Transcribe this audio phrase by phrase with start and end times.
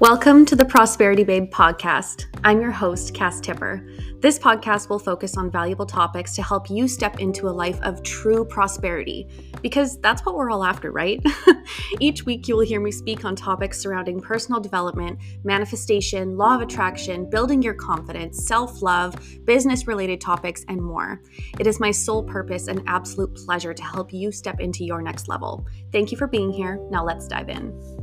[0.00, 2.24] Welcome to the Prosperity Babe podcast.
[2.42, 3.86] I'm your host, Cass Tipper.
[4.20, 8.02] This podcast will focus on valuable topics to help you step into a life of
[8.02, 9.28] true prosperity,
[9.60, 11.22] because that's what we're all after, right?
[12.00, 16.62] Each week, you will hear me speak on topics surrounding personal development, manifestation, law of
[16.62, 19.14] attraction, building your confidence, self love,
[19.44, 21.20] business related topics, and more.
[21.58, 25.28] It is my sole purpose and absolute pleasure to help you step into your next
[25.28, 25.66] level.
[25.92, 26.80] Thank you for being here.
[26.90, 27.99] Now, let's dive in.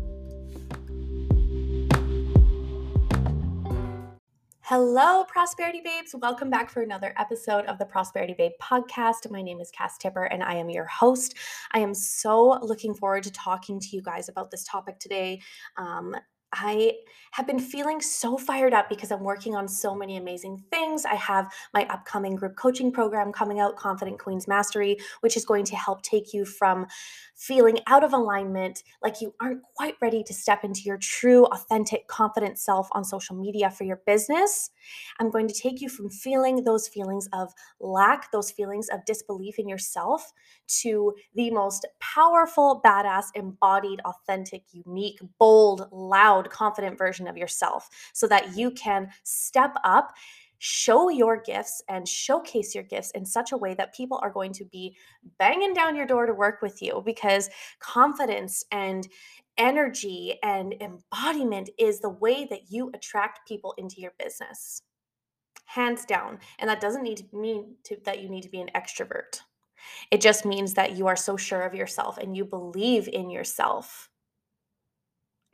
[4.70, 6.14] Hello, Prosperity Babes.
[6.22, 9.32] Welcome back for another episode of the Prosperity Babe podcast.
[9.32, 11.36] My name is Cass Tipper and I am your host.
[11.72, 15.40] I am so looking forward to talking to you guys about this topic today.
[15.78, 16.14] Um,
[16.54, 16.94] I
[17.32, 21.06] have been feeling so fired up because I'm working on so many amazing things.
[21.06, 25.66] I have my upcoming group coaching program coming out, Confident Queens Mastery, which is going
[25.66, 26.88] to help take you from
[27.36, 32.08] feeling out of alignment, like you aren't quite ready to step into your true, authentic,
[32.08, 34.72] confident self on social media for your business.
[35.20, 39.60] I'm going to take you from feeling those feelings of lack, those feelings of disbelief
[39.60, 40.32] in yourself,
[40.82, 48.28] to the most powerful, badass, embodied, authentic, unique, bold, loud, confident version of yourself so
[48.28, 50.14] that you can step up
[50.60, 54.52] show your gifts and showcase your gifts in such a way that people are going
[54.52, 54.96] to be
[55.38, 57.50] banging down your door to work with you because
[57.80, 59.08] confidence and
[59.58, 64.82] energy and embodiment is the way that you attract people into your business
[65.66, 66.40] hands down.
[66.60, 69.42] And that doesn't need to mean to, that you need to be an extrovert.
[70.12, 74.10] It just means that you are so sure of yourself and you believe in yourself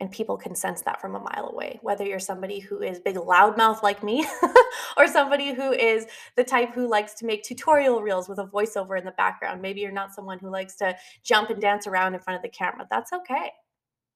[0.00, 3.16] and people can sense that from a mile away whether you're somebody who is big
[3.16, 4.26] loudmouth like me
[4.96, 8.98] or somebody who is the type who likes to make tutorial reels with a voiceover
[8.98, 9.62] in the background.
[9.62, 12.48] Maybe you're not someone who likes to jump and dance around in front of the
[12.48, 12.86] camera.
[12.90, 13.50] That's okay.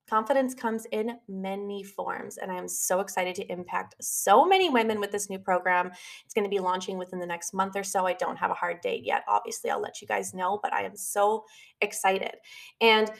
[0.08, 5.00] Confidence comes in many forms and i am so excited to impact so many women
[5.00, 5.90] with this new program.
[6.24, 8.06] It's going to be launching within the next month or so.
[8.06, 10.82] I don't have a hard date yet obviously i'll let you guys know but i
[10.82, 11.44] am so
[11.82, 12.36] excited.
[12.80, 13.10] And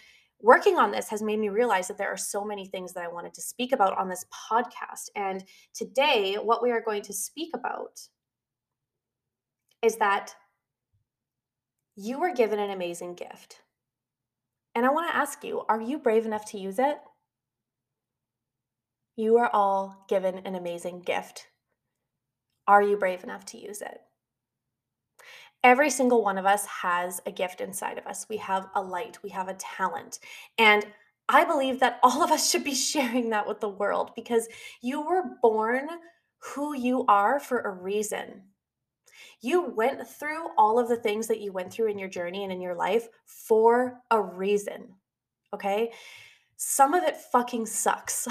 [0.41, 3.09] working on this has made me realize that there are so many things that I
[3.09, 5.11] wanted to speak about on this podcast.
[5.17, 5.45] And
[5.75, 7.99] today, what we are going to speak about
[9.83, 10.35] is that
[11.97, 13.63] you were given an amazing gift.
[14.75, 16.99] And I want to ask you are you brave enough to use it?
[19.17, 21.49] You are all given an amazing gift.
[22.69, 24.01] Are you brave enough to use it?
[25.65, 28.27] Every single one of us has a gift inside of us.
[28.29, 30.21] We have a light, we have a talent.
[30.57, 30.87] And
[31.29, 34.49] I believe that all of us should be sharing that with the world because
[34.81, 35.89] you were born
[36.39, 38.43] who you are for a reason.
[39.41, 42.53] You went through all of the things that you went through in your journey and
[42.53, 44.89] in your life for a reason.
[45.55, 45.93] Okay?
[46.57, 48.27] Some of it fucking sucks.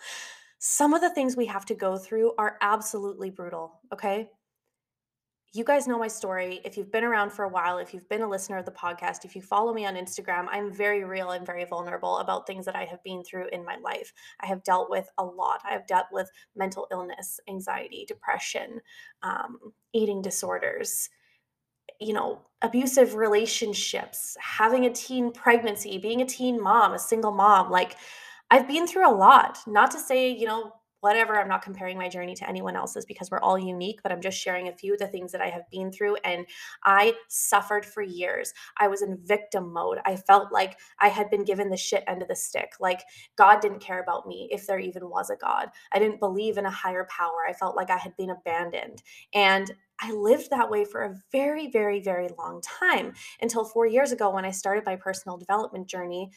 [0.58, 3.80] Some of the things we have to go through are absolutely brutal.
[3.92, 4.28] Okay?
[5.54, 6.60] You guys know my story.
[6.64, 9.26] If you've been around for a while, if you've been a listener of the podcast,
[9.26, 12.74] if you follow me on Instagram, I'm very real and very vulnerable about things that
[12.74, 14.14] I have been through in my life.
[14.40, 15.60] I have dealt with a lot.
[15.68, 18.80] I have dealt with mental illness, anxiety, depression,
[19.22, 19.58] um,
[19.92, 21.10] eating disorders,
[22.00, 27.70] you know, abusive relationships, having a teen pregnancy, being a teen mom, a single mom.
[27.70, 27.96] Like,
[28.50, 29.58] I've been through a lot.
[29.66, 31.38] Not to say, you know, whatever.
[31.38, 34.38] I'm not comparing my journey to anyone else's because we're all unique, but I'm just
[34.38, 36.16] sharing a few of the things that I have been through.
[36.24, 36.46] And
[36.84, 38.54] I suffered for years.
[38.78, 39.98] I was in victim mode.
[40.04, 42.74] I felt like I had been given the shit end of the stick.
[42.78, 43.02] Like
[43.36, 45.70] God didn't care about me if there even was a God.
[45.92, 47.46] I didn't believe in a higher power.
[47.48, 49.02] I felt like I had been abandoned.
[49.34, 54.12] And I lived that way for a very, very, very long time until four years
[54.12, 56.30] ago when I started my personal development journey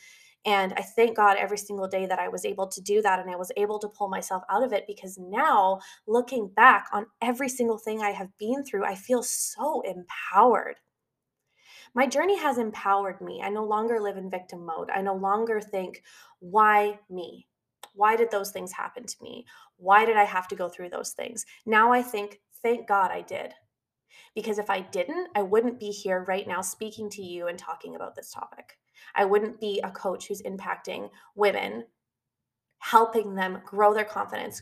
[0.45, 3.31] and I thank God every single day that I was able to do that and
[3.31, 7.49] I was able to pull myself out of it because now, looking back on every
[7.49, 10.75] single thing I have been through, I feel so empowered.
[11.95, 13.41] My journey has empowered me.
[13.43, 14.89] I no longer live in victim mode.
[14.93, 16.03] I no longer think,
[16.39, 17.47] why me?
[17.95, 19.45] Why did those things happen to me?
[19.77, 21.45] Why did I have to go through those things?
[21.65, 23.53] Now I think, thank God I did.
[24.35, 27.95] Because if I didn't, I wouldn't be here right now speaking to you and talking
[27.95, 28.77] about this topic.
[29.15, 31.85] I wouldn't be a coach who's impacting women,
[32.79, 34.61] helping them grow their confidence,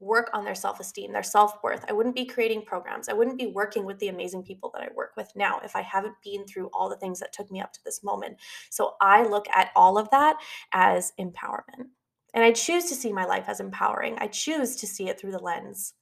[0.00, 1.84] work on their self esteem, their self worth.
[1.88, 3.08] I wouldn't be creating programs.
[3.08, 5.82] I wouldn't be working with the amazing people that I work with now if I
[5.82, 8.36] haven't been through all the things that took me up to this moment.
[8.70, 10.36] So I look at all of that
[10.72, 11.88] as empowerment.
[12.34, 14.16] And I choose to see my life as empowering.
[14.18, 15.94] I choose to see it through the lens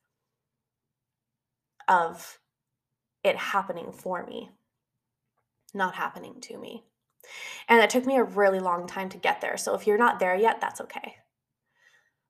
[1.88, 2.40] of
[3.22, 4.50] it happening for me,
[5.72, 6.84] not happening to me.
[7.68, 9.56] And it took me a really long time to get there.
[9.56, 11.16] So if you're not there yet, that's okay.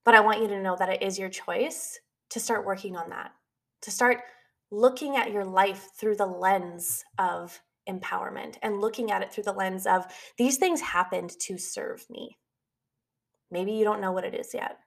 [0.04, 1.98] But I want you to know that it is your choice
[2.30, 3.32] to start working on that,
[3.82, 4.22] to start
[4.70, 9.52] looking at your life through the lens of empowerment and looking at it through the
[9.52, 10.06] lens of
[10.38, 12.36] these things happened to serve me.
[13.50, 14.78] Maybe you don't know what it is yet.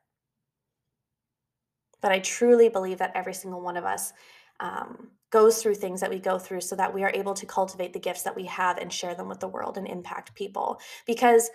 [2.02, 4.14] But I truly believe that every single one of us
[4.60, 7.94] um, goes through things that we go through so that we are able to cultivate
[7.94, 10.80] the gifts that we have and share them with the world and impact people.
[11.06, 11.50] Because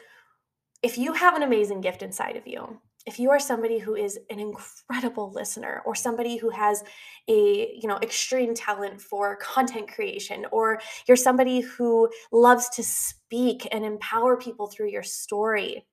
[0.82, 4.18] if you have an amazing gift inside of you, if you are somebody who is
[4.30, 6.82] an incredible listener or somebody who has
[7.28, 13.68] a you know extreme talent for content creation or you're somebody who loves to speak
[13.72, 15.86] and empower people through your story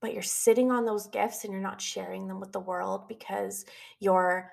[0.00, 3.64] but you're sitting on those gifts and you're not sharing them with the world because
[3.98, 4.50] you're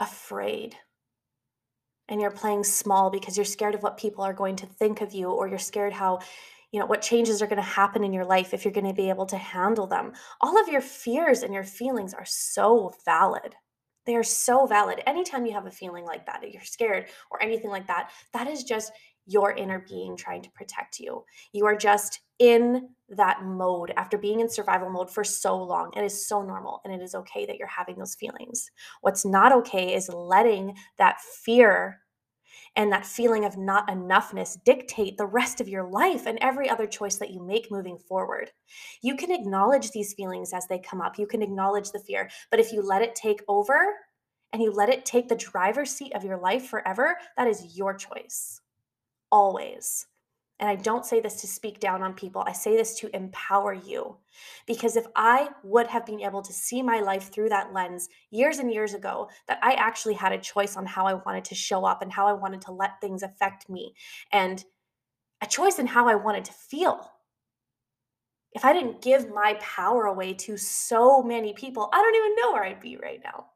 [0.00, 0.76] afraid
[2.08, 5.12] and you're playing small because you're scared of what people are going to think of
[5.12, 6.20] you or you're scared how
[6.72, 8.92] you know what changes are going to happen in your life if you're going to
[8.92, 10.12] be able to handle them.
[10.40, 13.54] All of your fears and your feelings are so valid.
[14.04, 15.00] They are so valid.
[15.06, 18.64] Anytime you have a feeling like that you're scared or anything like that that is
[18.64, 18.92] just
[19.26, 24.40] your inner being trying to protect you you are just in that mode after being
[24.40, 27.56] in survival mode for so long it is so normal and it is okay that
[27.56, 28.70] you're having those feelings
[29.00, 32.00] what's not okay is letting that fear
[32.76, 36.86] and that feeling of not enoughness dictate the rest of your life and every other
[36.86, 38.50] choice that you make moving forward.
[39.02, 42.60] You can acknowledge these feelings as they come up, you can acknowledge the fear, but
[42.60, 43.78] if you let it take over
[44.52, 47.94] and you let it take the driver's seat of your life forever, that is your
[47.94, 48.60] choice.
[49.36, 50.06] Always.
[50.60, 52.42] And I don't say this to speak down on people.
[52.46, 54.16] I say this to empower you.
[54.66, 58.60] Because if I would have been able to see my life through that lens years
[58.60, 61.84] and years ago, that I actually had a choice on how I wanted to show
[61.84, 63.94] up and how I wanted to let things affect me,
[64.32, 64.64] and
[65.42, 67.12] a choice in how I wanted to feel.
[68.52, 72.52] If I didn't give my power away to so many people, I don't even know
[72.52, 73.48] where I'd be right now.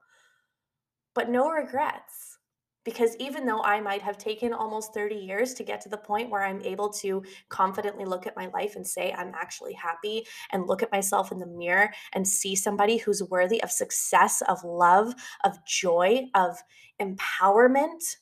[1.14, 2.36] But no regrets
[2.84, 6.30] because even though I might have taken almost 30 years to get to the point
[6.30, 10.66] where I'm able to confidently look at my life and say, I'm actually happy, and
[10.66, 15.14] look at myself in the mirror and see somebody who's worthy of success, of love,
[15.44, 16.56] of joy, of
[17.00, 18.16] empowerment,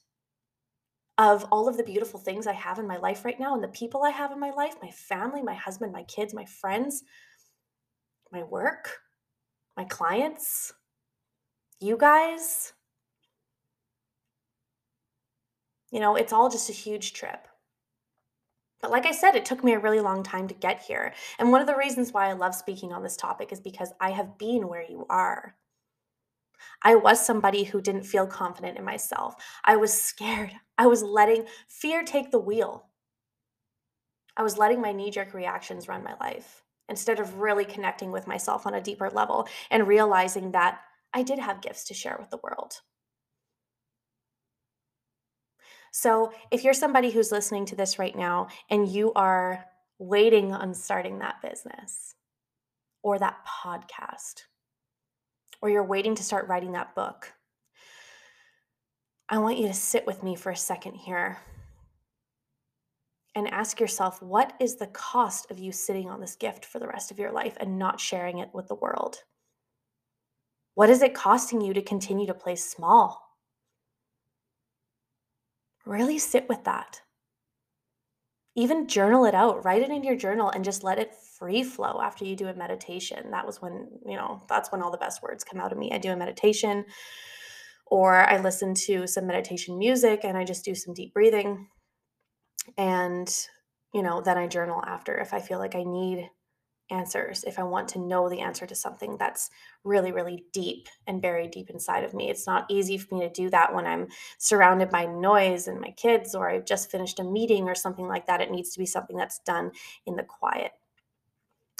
[1.18, 3.68] of all of the beautiful things I have in my life right now and the
[3.68, 7.02] people I have in my life my family, my husband, my kids, my friends,
[8.30, 8.98] my work,
[9.76, 10.72] my clients,
[11.80, 12.72] you guys
[15.90, 17.48] You know, it's all just a huge trip.
[18.80, 21.12] But like I said, it took me a really long time to get here.
[21.38, 24.10] And one of the reasons why I love speaking on this topic is because I
[24.10, 25.56] have been where you are.
[26.82, 29.34] I was somebody who didn't feel confident in myself.
[29.64, 30.52] I was scared.
[30.78, 32.86] I was letting fear take the wheel.
[34.36, 38.28] I was letting my knee jerk reactions run my life instead of really connecting with
[38.28, 40.80] myself on a deeper level and realizing that
[41.12, 42.74] I did have gifts to share with the world.
[45.92, 49.64] So, if you're somebody who's listening to this right now and you are
[49.98, 52.14] waiting on starting that business
[53.02, 54.42] or that podcast,
[55.60, 57.32] or you're waiting to start writing that book,
[59.28, 61.38] I want you to sit with me for a second here
[63.34, 66.88] and ask yourself what is the cost of you sitting on this gift for the
[66.88, 69.18] rest of your life and not sharing it with the world?
[70.74, 73.27] What is it costing you to continue to play small?
[75.88, 77.00] Really sit with that.
[78.54, 82.00] Even journal it out, write it in your journal and just let it free flow
[82.02, 83.30] after you do a meditation.
[83.30, 85.90] That was when, you know, that's when all the best words come out of me.
[85.92, 86.84] I do a meditation
[87.86, 91.68] or I listen to some meditation music and I just do some deep breathing.
[92.76, 93.32] And,
[93.94, 96.28] you know, then I journal after if I feel like I need
[96.90, 99.50] answers, if I want to know the answer to something that's
[99.84, 102.30] really, really deep and buried deep inside of me.
[102.30, 105.90] It's not easy for me to do that when I'm surrounded by noise and my
[105.90, 108.40] kids, or I've just finished a meeting or something like that.
[108.40, 109.72] It needs to be something that's done
[110.06, 110.72] in the quiet.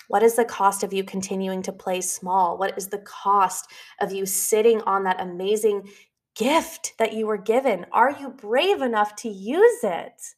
[0.09, 2.57] What is the cost of you continuing to play small?
[2.57, 5.89] What is the cost of you sitting on that amazing
[6.35, 7.85] gift that you were given?
[7.93, 10.35] Are you brave enough to use it?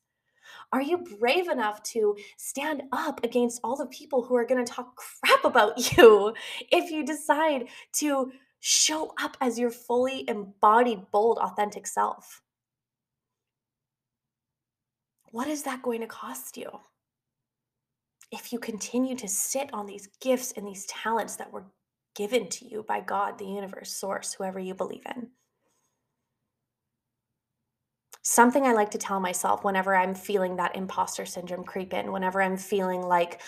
[0.73, 4.73] Are you brave enough to stand up against all the people who are going to
[4.73, 6.35] talk crap about you
[6.71, 12.43] if you decide to show up as your fully embodied, bold, authentic self?
[15.33, 16.71] What is that going to cost you?
[18.31, 21.65] If you continue to sit on these gifts and these talents that were
[22.15, 25.31] given to you by God, the universe, source, whoever you believe in.
[28.31, 32.41] Something I like to tell myself whenever I'm feeling that imposter syndrome creep in, whenever
[32.41, 33.41] I'm feeling like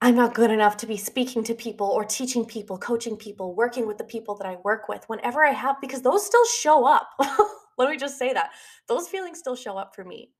[0.00, 3.88] I'm not good enough to be speaking to people or teaching people, coaching people, working
[3.88, 5.02] with the people that I work with.
[5.08, 7.10] Whenever I have, because those still show up.
[7.76, 8.50] Let me just say that.
[8.86, 10.30] Those feelings still show up for me.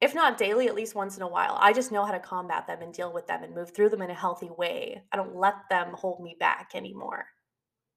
[0.00, 1.58] If not daily, at least once in a while.
[1.60, 4.02] I just know how to combat them and deal with them and move through them
[4.02, 5.02] in a healthy way.
[5.10, 7.26] I don't let them hold me back anymore.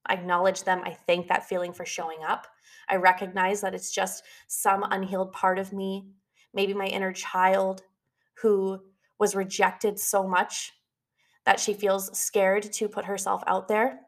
[0.08, 0.82] I acknowledge them.
[0.84, 2.48] I thank that feeling for showing up.
[2.90, 6.08] I recognize that it's just some unhealed part of me,
[6.54, 7.82] maybe my inner child
[8.42, 8.80] who
[9.20, 10.74] was rejected so much
[11.46, 14.00] that she feels scared to put herself out there.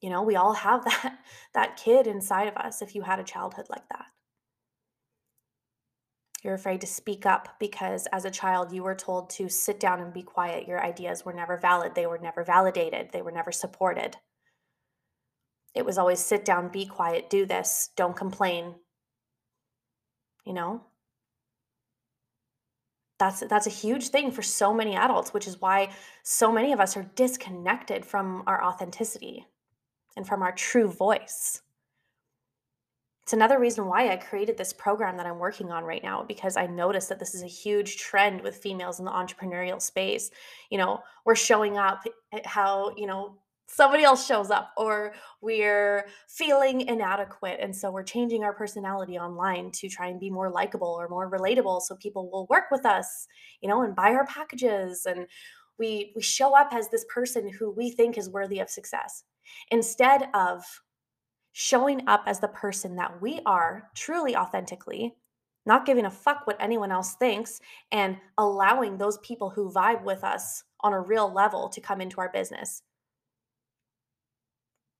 [0.00, 1.18] You know, we all have that
[1.54, 4.06] that kid inside of us if you had a childhood like that.
[6.42, 10.00] You're afraid to speak up because as a child you were told to sit down
[10.00, 10.68] and be quiet.
[10.68, 14.16] Your ideas were never valid, they were never validated, they were never supported.
[15.76, 18.74] It was always sit down, be quiet, do this, don't complain.
[20.44, 20.82] You know?
[23.18, 25.88] that's that's a huge thing for so many adults which is why
[26.22, 29.46] so many of us are disconnected from our authenticity
[30.16, 31.62] and from our true voice
[33.26, 36.56] it's another reason why I created this program that I'm working on right now because
[36.56, 40.30] I noticed that this is a huge trend with females in the entrepreneurial space.
[40.70, 43.36] You know, we're showing up eh, how, you know,
[43.68, 49.70] somebody else shows up or we're feeling inadequate and so we're changing our personality online
[49.72, 53.26] to try and be more likable or more relatable so people will work with us
[53.60, 55.26] you know and buy our packages and
[55.78, 59.24] we we show up as this person who we think is worthy of success.
[59.70, 60.64] Instead of
[61.52, 65.14] showing up as the person that we are truly authentically
[65.64, 70.22] not giving a fuck what anyone else thinks and allowing those people who vibe with
[70.22, 72.82] us on a real level to come into our business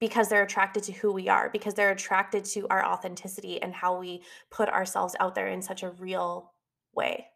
[0.01, 3.99] because they're attracted to who we are, because they're attracted to our authenticity and how
[3.99, 6.53] we put ourselves out there in such a real
[6.95, 7.27] way.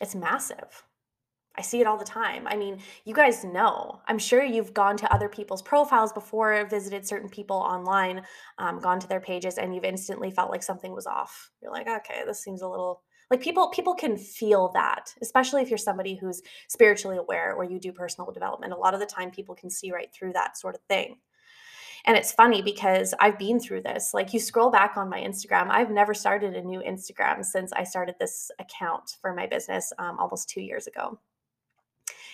[0.00, 0.84] It's massive.
[1.56, 2.46] I see it all the time.
[2.46, 4.00] I mean, you guys know.
[4.06, 8.22] I'm sure you've gone to other people's profiles before, visited certain people online,
[8.58, 11.50] um, gone to their pages, and you've instantly felt like something was off.
[11.60, 15.70] You're like, okay, this seems a little like people people can feel that especially if
[15.70, 19.30] you're somebody who's spiritually aware or you do personal development a lot of the time
[19.30, 21.16] people can see right through that sort of thing
[22.06, 24.14] and it's funny because I've been through this.
[24.14, 27.84] Like you scroll back on my Instagram, I've never started a new Instagram since I
[27.84, 31.18] started this account for my business um, almost two years ago.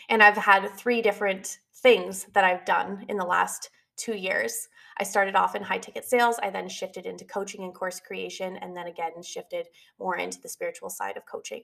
[0.09, 4.69] And I've had three different things that I've done in the last two years.
[4.99, 6.37] I started off in high ticket sales.
[6.43, 9.67] I then shifted into coaching and course creation, and then again shifted
[9.99, 11.63] more into the spiritual side of coaching.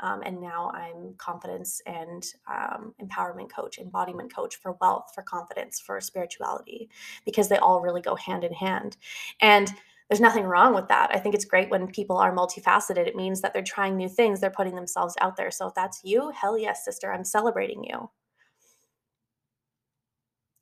[0.00, 5.80] Um, and now I'm confidence and um, empowerment coach, embodiment coach for wealth, for confidence,
[5.80, 6.88] for spirituality,
[7.24, 8.96] because they all really go hand in hand.
[9.40, 9.72] And
[10.08, 11.10] there's nothing wrong with that.
[11.14, 13.06] I think it's great when people are multifaceted.
[13.06, 15.50] It means that they're trying new things, they're putting themselves out there.
[15.50, 18.10] So if that's you, hell yes, sister, I'm celebrating you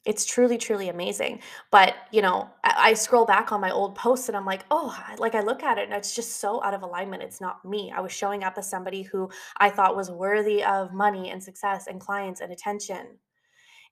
[0.04, 1.40] it's truly truly amazing.
[1.71, 4.97] But you know I, I, scroll back on my old posts and i'm like oh
[5.18, 7.23] like i look at it and it's just so out of alignment.
[7.23, 7.92] It's not me.
[7.94, 11.87] I was showing up as somebody who i thought was worthy of money and success
[11.87, 13.18] and clients and attention.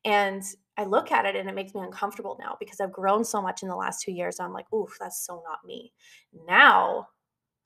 [0.04, 0.42] And
[0.76, 3.62] i look at it and it makes me uncomfortable now because i've grown so much
[3.62, 5.92] in the last two years i'm like oof that's so not me.
[6.48, 7.08] Now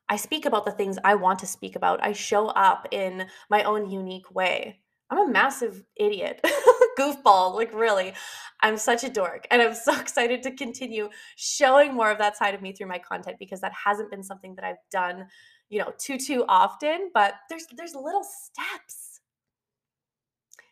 [0.08, 2.04] i speak about the things i want to speak about.
[2.04, 4.80] I show up in my own unique way.
[5.10, 6.40] I'm a massive idiot
[6.98, 7.54] goofball.
[7.54, 8.14] Like, really,
[8.60, 9.46] I'm such a dork.
[9.50, 12.98] And I'm so excited to continue showing more of that side of me through my
[12.98, 15.26] content because that hasn't been something that I've done,
[15.68, 17.10] you know, too, too often.
[17.12, 19.20] But there's there's little steps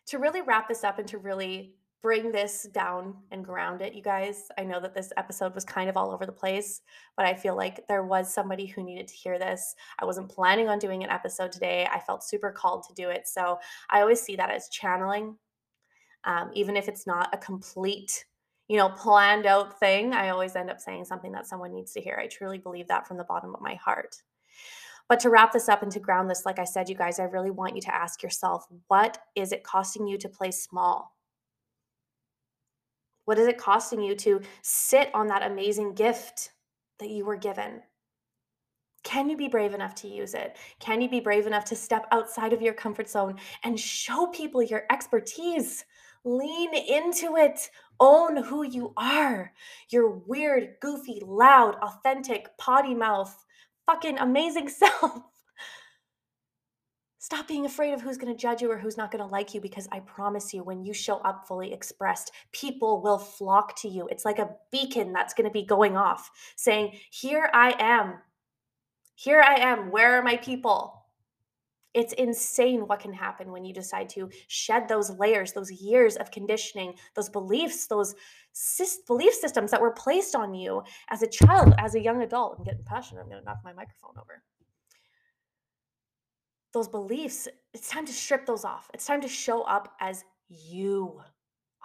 [0.07, 4.01] to really wrap this up and to really bring this down and ground it, you
[4.01, 4.49] guys.
[4.57, 6.81] I know that this episode was kind of all over the place,
[7.15, 9.73] but I feel like there was somebody who needed to hear this.
[9.99, 11.87] I wasn't planning on doing an episode today.
[11.89, 13.25] I felt super called to do it.
[13.25, 13.57] So
[13.89, 15.37] I always see that as channeling
[16.25, 18.25] um, even if it's not a complete
[18.67, 22.01] you know planned out thing i always end up saying something that someone needs to
[22.01, 24.15] hear i truly believe that from the bottom of my heart
[25.09, 27.23] but to wrap this up and to ground this like i said you guys i
[27.23, 31.15] really want you to ask yourself what is it costing you to play small
[33.25, 36.51] what is it costing you to sit on that amazing gift
[36.99, 37.81] that you were given
[39.03, 40.57] can you be brave enough to use it?
[40.79, 44.63] Can you be brave enough to step outside of your comfort zone and show people
[44.63, 45.85] your expertise?
[46.25, 47.69] Lean into it.
[47.99, 49.53] Own who you are.
[49.89, 53.45] Your weird, goofy, loud, authentic, potty mouth,
[53.85, 55.21] fucking amazing self.
[57.19, 59.53] Stop being afraid of who's going to judge you or who's not going to like
[59.53, 63.87] you because I promise you, when you show up fully expressed, people will flock to
[63.87, 64.09] you.
[64.09, 68.15] It's like a beacon that's going to be going off saying, Here I am.
[69.15, 69.89] Here I am.
[69.89, 71.02] Where are my people?
[71.93, 76.31] It's insane what can happen when you decide to shed those layers, those years of
[76.31, 78.15] conditioning, those beliefs, those
[79.07, 82.55] belief systems that were placed on you as a child, as a young adult.
[82.57, 83.21] I'm getting passionate.
[83.21, 84.41] I'm going to knock my microphone over.
[86.73, 88.89] Those beliefs, it's time to strip those off.
[88.95, 91.21] It's time to show up as you,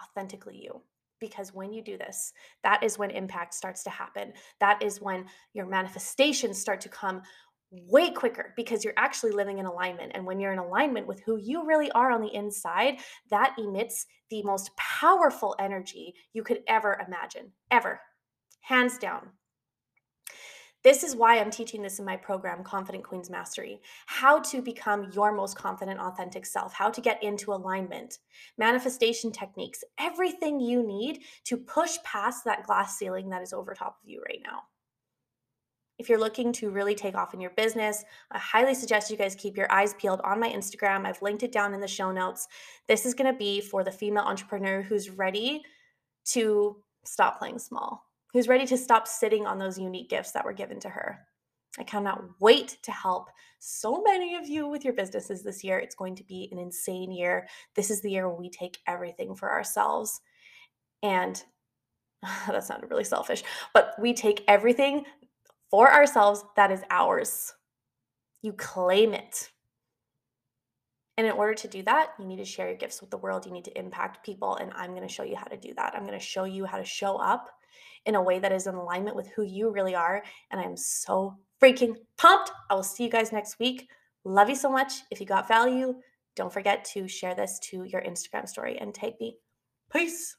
[0.01, 0.81] authentically you
[1.19, 4.33] because when you do this, that is when impact starts to happen.
[4.59, 7.21] That is when your manifestations start to come
[7.71, 10.11] way quicker because you're actually living in alignment.
[10.15, 12.99] And when you're in alignment with who you really are on the inside,
[13.29, 17.99] that emits the most powerful energy you could ever imagine, ever,
[18.61, 19.29] hands down.
[20.81, 25.11] This is why I'm teaching this in my program, Confident Queens Mastery how to become
[25.11, 28.19] your most confident, authentic self, how to get into alignment,
[28.57, 33.97] manifestation techniques, everything you need to push past that glass ceiling that is over top
[34.01, 34.61] of you right now.
[35.99, 39.35] If you're looking to really take off in your business, I highly suggest you guys
[39.35, 41.05] keep your eyes peeled on my Instagram.
[41.05, 42.47] I've linked it down in the show notes.
[42.87, 45.61] This is going to be for the female entrepreneur who's ready
[46.25, 50.53] to stop playing small who's ready to stop sitting on those unique gifts that were
[50.53, 51.19] given to her.
[51.77, 53.29] I cannot wait to help
[53.59, 55.79] so many of you with your businesses this year.
[55.79, 57.47] It's going to be an insane year.
[57.75, 60.21] This is the year where we take everything for ourselves.
[61.03, 61.41] And
[62.47, 65.05] that sounded really selfish, but we take everything
[65.69, 67.53] for ourselves that is ours.
[68.41, 69.51] You claim it.
[71.17, 73.45] And in order to do that, you need to share your gifts with the world.
[73.45, 74.55] You need to impact people.
[74.55, 75.93] And I'm going to show you how to do that.
[75.93, 77.49] I'm going to show you how to show up
[78.05, 80.23] in a way that is in alignment with who you really are.
[80.51, 82.51] And I'm so freaking pumped.
[82.69, 83.89] I will see you guys next week.
[84.23, 84.93] Love you so much.
[85.11, 85.95] If you got value,
[86.35, 89.37] don't forget to share this to your Instagram story and tag me.
[89.91, 90.38] Peace.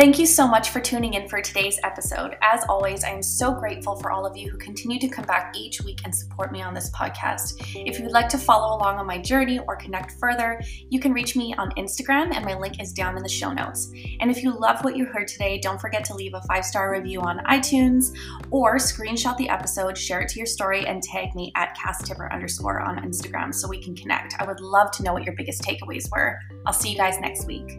[0.00, 2.38] Thank you so much for tuning in for today's episode.
[2.40, 5.54] As always, I am so grateful for all of you who continue to come back
[5.54, 7.60] each week and support me on this podcast.
[7.86, 11.12] If you would like to follow along on my journey or connect further, you can
[11.12, 13.92] reach me on Instagram, and my link is down in the show notes.
[14.20, 16.90] And if you love what you heard today, don't forget to leave a five star
[16.90, 18.16] review on iTunes
[18.50, 22.80] or screenshot the episode, share it to your story, and tag me at casstipper underscore
[22.80, 24.32] on Instagram so we can connect.
[24.38, 26.38] I would love to know what your biggest takeaways were.
[26.64, 27.78] I'll see you guys next week.